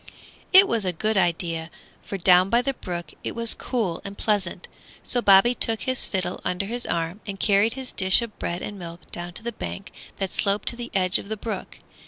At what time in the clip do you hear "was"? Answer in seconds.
0.67-0.83, 3.35-3.53